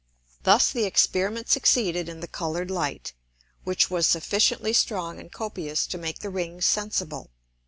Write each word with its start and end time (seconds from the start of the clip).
Thus 0.41 0.71
the 0.71 0.85
Experiment 0.85 1.47
succeeded 1.47 2.09
in 2.09 2.21
the 2.21 2.27
colour'd 2.27 2.71
Light, 2.71 3.13
which 3.63 3.91
was 3.91 4.07
sufficiently 4.07 4.73
strong 4.73 5.19
and 5.19 5.31
copious 5.31 5.85
to 5.85 5.97
make 5.99 6.21
the 6.21 6.31
Rings 6.31 6.65
sensible. 6.65 7.29